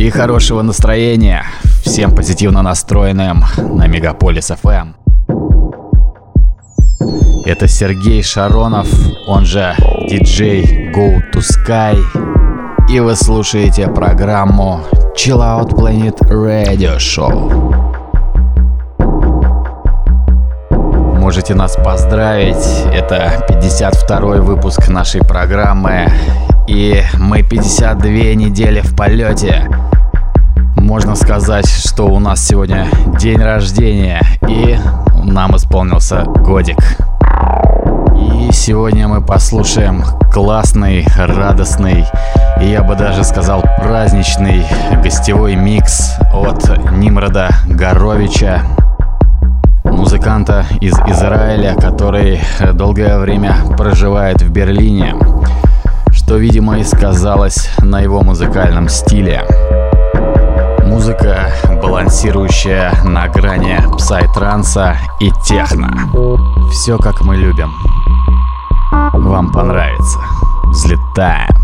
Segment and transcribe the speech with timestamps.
[0.00, 1.44] И хорошего настроения
[1.84, 4.94] всем позитивно настроенным на Мегаполис FM.
[7.44, 8.88] Это Сергей Шаронов,
[9.26, 9.74] он же
[10.08, 11.98] диджей Go to Sky.
[12.88, 14.80] И вы слушаете программу
[15.14, 17.76] Chill Out Planet Radio Show.
[21.18, 26.06] Можете нас поздравить, это 52 выпуск нашей программы,
[26.66, 29.68] и мы 52 недели в полете.
[30.76, 32.86] Можно сказать, что у нас сегодня
[33.18, 34.78] день рождения, и
[35.24, 36.78] нам исполнился годик.
[38.16, 42.06] И сегодня мы послушаем классный, радостный,
[42.60, 44.64] и я бы даже сказал праздничный
[45.02, 48.62] гостевой микс от Нимрода Горовича,
[49.84, 52.40] музыканта из Израиля, который
[52.74, 55.14] долгое время проживает в Берлине,
[56.12, 59.44] что, видимо, и сказалось на его музыкальном стиле.
[60.90, 65.88] Музыка, балансирующая на грани псай-транса и техно.
[66.72, 67.72] Все как мы любим.
[69.12, 70.18] Вам понравится.
[70.64, 71.54] Взлетаем.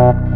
[0.00, 0.30] Bye.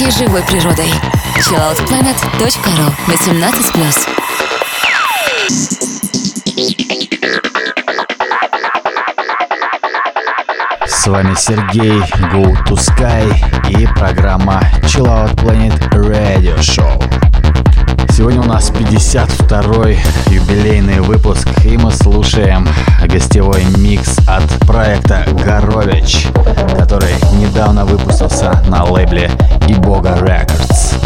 [0.00, 0.90] Настоящей живой природой.
[1.36, 2.48] chilloutplanet.ru
[3.06, 4.08] 18+.
[10.86, 11.98] С вами Сергей
[12.32, 13.32] Go to Sky
[13.68, 17.02] и программа Chill Out Planet Radio Show.
[18.12, 19.98] Сегодня у нас 52-й
[20.34, 22.68] юбилейный выпуск, и мы слушаем
[23.06, 26.26] гостевой микс от проекта Горович,
[26.78, 29.30] который недавно выпустился на лейбле
[29.66, 30.99] Ибога Records.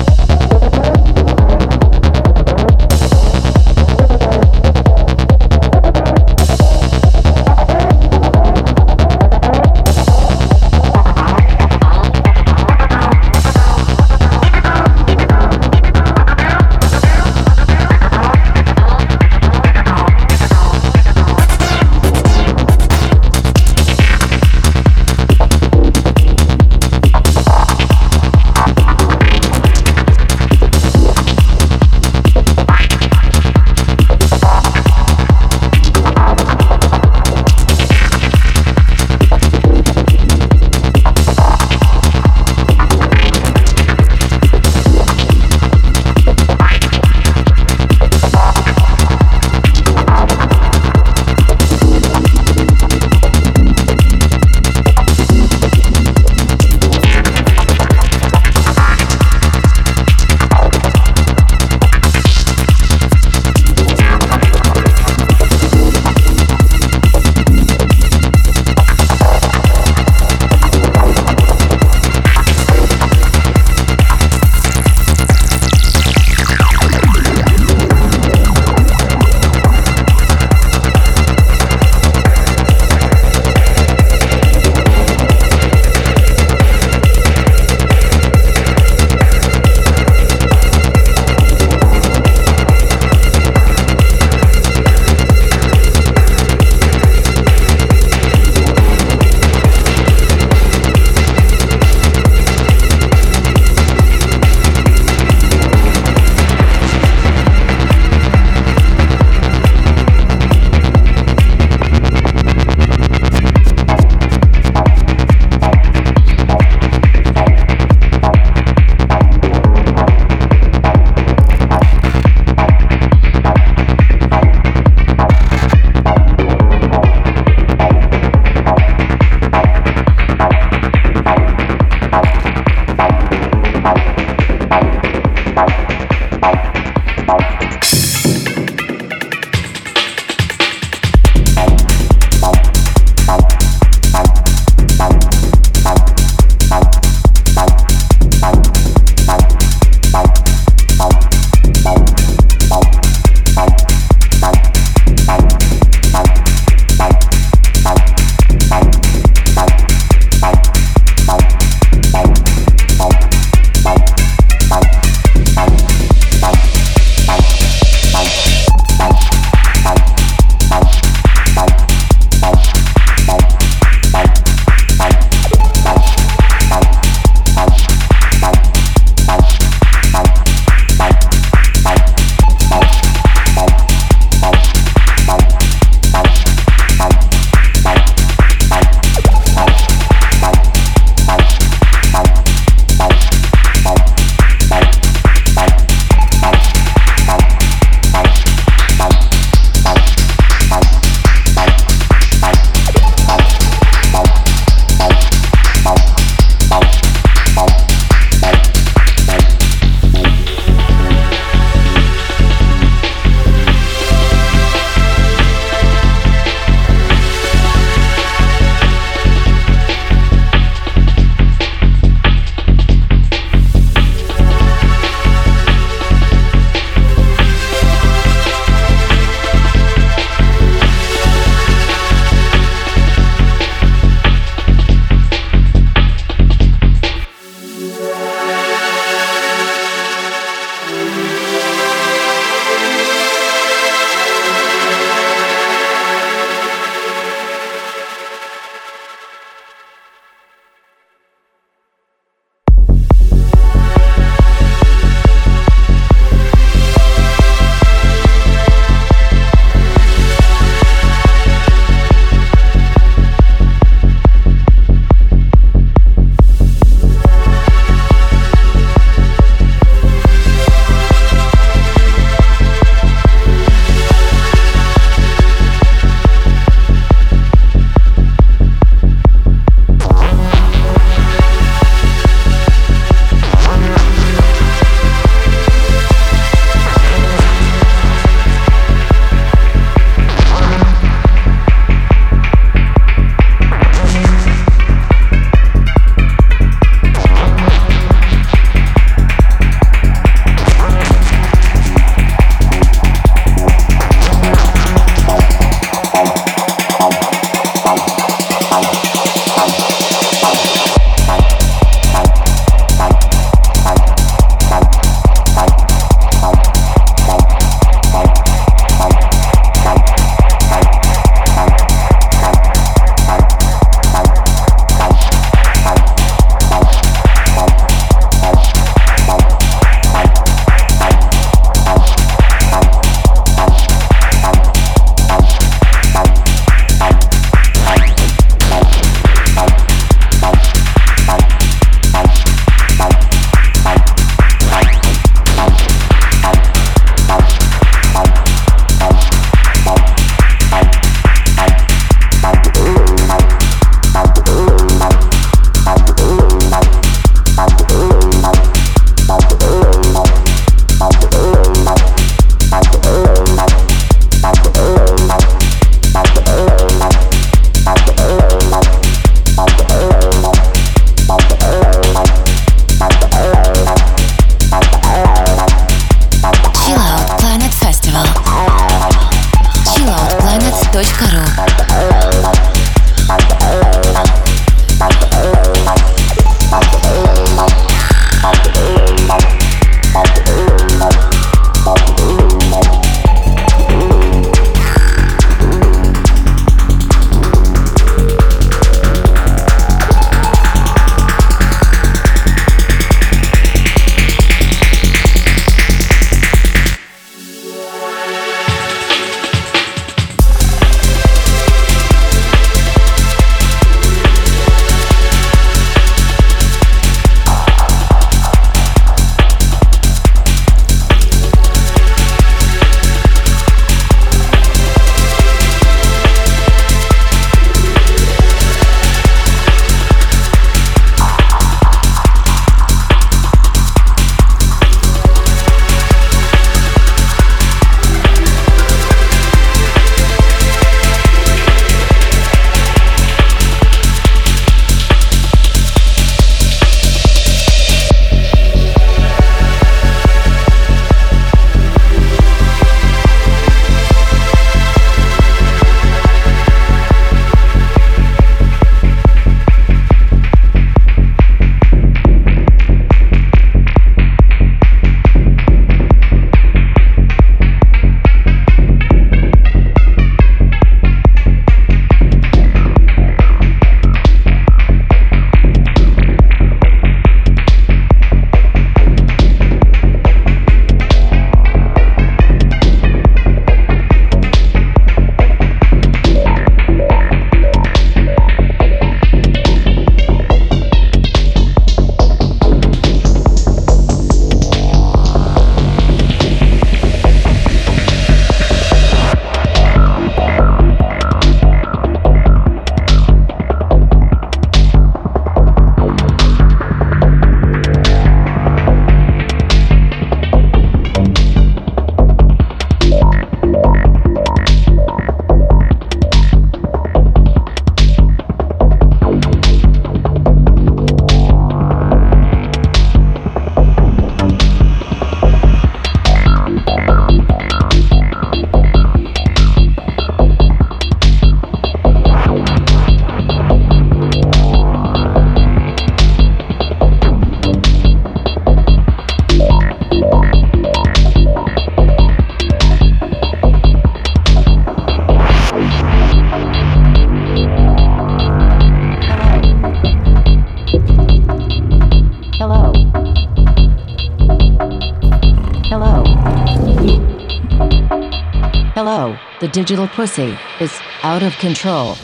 [559.07, 562.15] Hello, the digital pussy is out of control.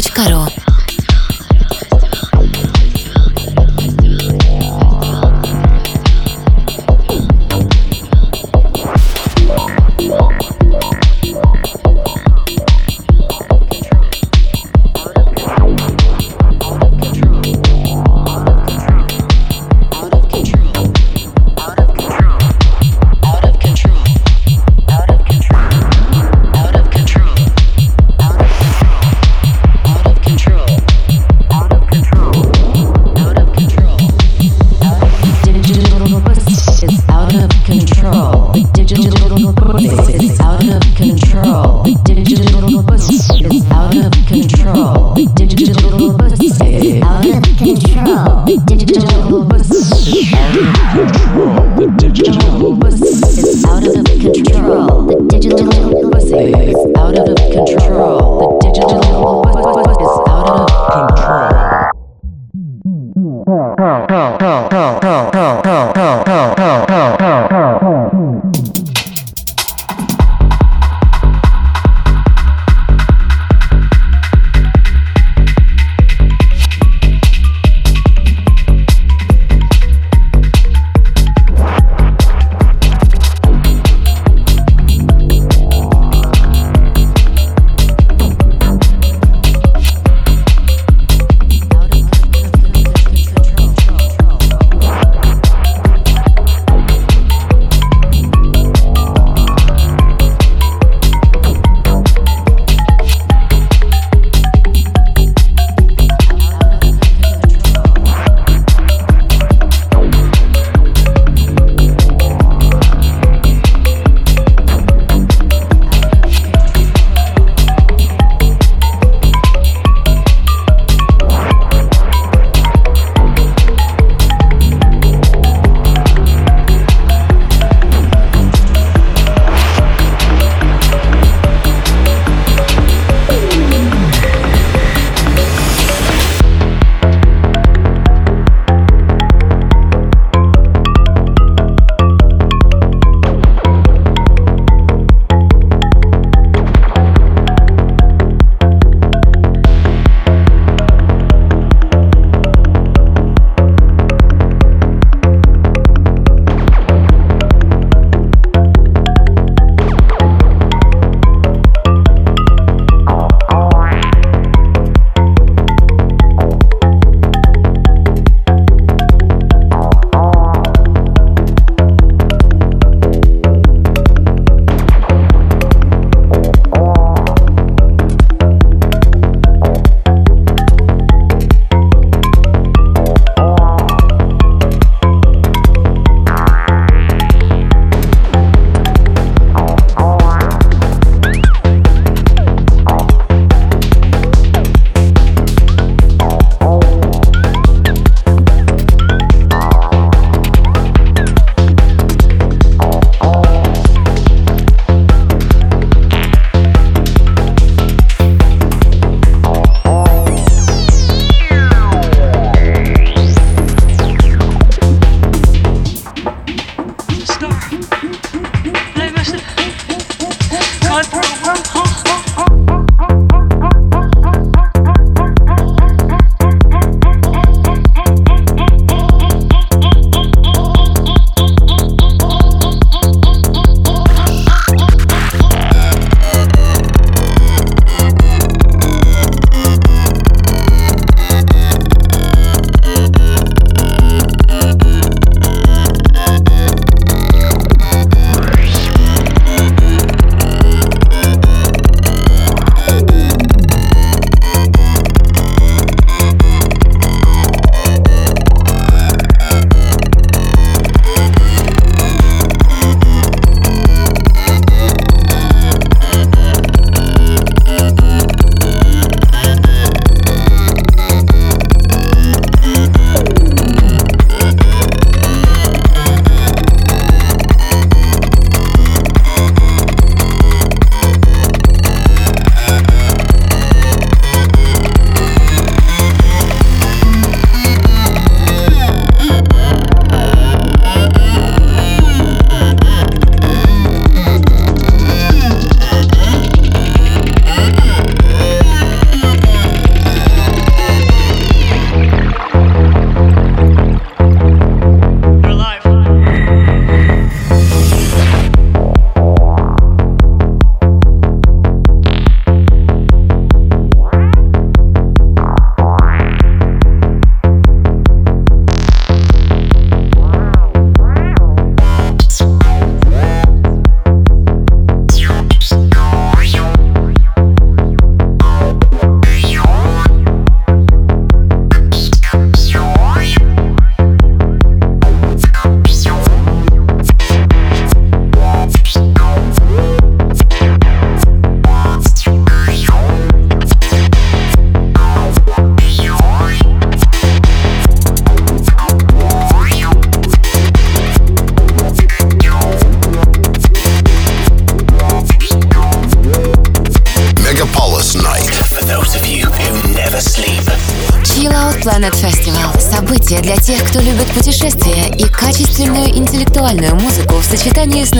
[0.00, 0.61] Control.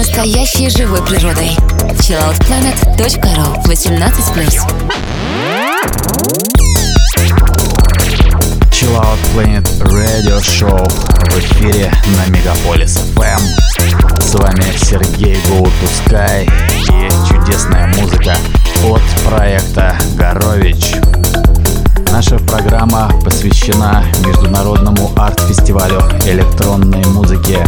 [0.02, 1.50] Настоящей живой природой.
[2.00, 4.58] chilloutplanet.ru 18+.
[8.72, 10.90] Chill Planet Radio Show
[11.30, 14.20] в эфире на Мегаполис FM.
[14.20, 16.50] С вами Сергей Sky
[16.88, 18.36] и чудесная музыка
[18.84, 20.96] от проекта Горович.
[22.10, 27.58] Наша программа посвящена международному арт-фестивалю электронной музыки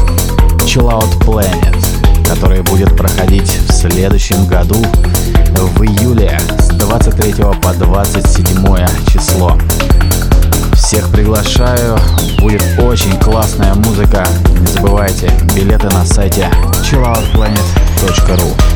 [0.66, 1.73] Chill Planet,
[2.24, 4.82] который будет проходить в следующем году
[5.76, 9.58] в июле с 23 по 27 число.
[10.74, 11.98] Всех приглашаю,
[12.40, 14.26] будет очень классная музыка.
[14.60, 16.48] Не забывайте, билеты на сайте
[16.82, 18.73] chilloutplanet.ru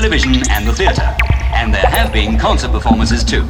[0.00, 1.16] television, and the theatre.
[1.54, 3.44] And there have been concert performances too.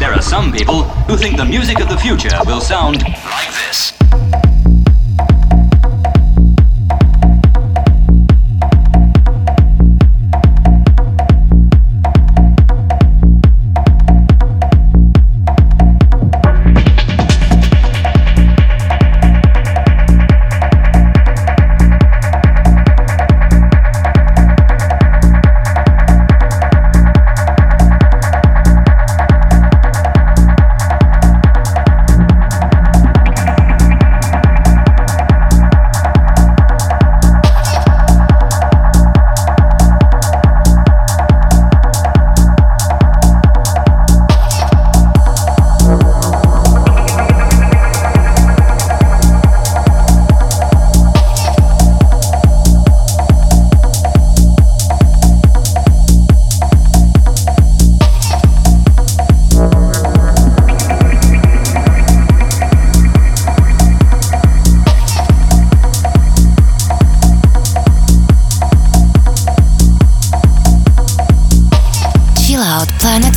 [0.00, 3.55] There are some people who think the music of the future will sound like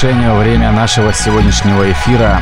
[0.00, 2.40] завершению время нашего сегодняшнего эфира.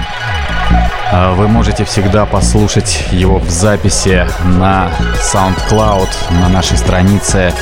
[1.10, 4.90] А, вы можете всегда послушать его в записи на
[5.32, 7.54] SoundCloud, на нашей странице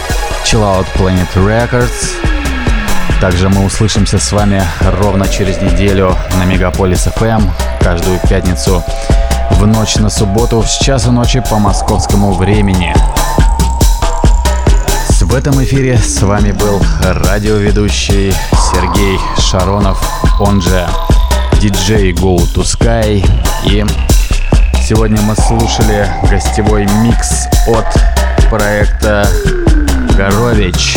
[0.44, 2.10] Chill Out Planet Records.
[3.20, 4.64] Также мы услышимся с вами
[4.98, 7.48] ровно через неделю на Мегаполис FM
[7.80, 8.82] каждую пятницу
[9.52, 12.92] в ночь на субботу с часу ночи по московскому времени.
[15.20, 18.32] В этом эфире с вами был радиоведущий
[18.72, 19.18] Сергей
[19.54, 20.04] Шаронов,
[20.40, 20.84] он же
[21.60, 23.24] DJ Go to Sky.
[23.64, 23.86] И
[24.82, 27.86] сегодня мы слушали гостевой микс от
[28.50, 29.24] проекта
[30.16, 30.96] Горович.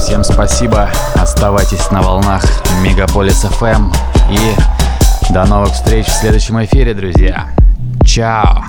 [0.00, 2.44] Всем спасибо, оставайтесь на волнах
[2.82, 3.94] Мегаполис FM
[4.30, 7.50] и до новых встреч в следующем эфире, друзья.
[8.04, 8.63] Чао!